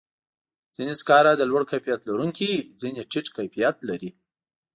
[0.75, 4.09] ځینې سکاره د لوړ کیفیت لرونکي وي، ځینې ټیټ کیفیت لري.